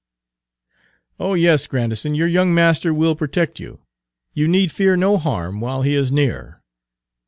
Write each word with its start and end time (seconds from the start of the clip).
"Oh 1.19 1.35
yes, 1.35 1.67
Grandison, 1.67 2.15
your 2.15 2.25
young 2.27 2.55
master 2.55 2.91
will 2.91 3.15
protect 3.15 3.59
you. 3.59 3.81
You 4.33 4.47
need 4.47 4.71
fear 4.71 4.97
no 4.97 5.19
harm 5.19 5.59
while 5.61 5.83
he 5.83 5.93
is 5.93 6.11
near." 6.11 6.59